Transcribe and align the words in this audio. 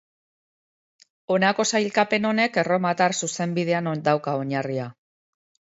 Honako 1.35 1.65
sailkapen 1.73 2.25
honek, 2.31 2.59
erromatar 2.63 3.17
zuzenbidean 3.21 3.93
dauka 4.11 4.37
oinarria. 4.43 4.93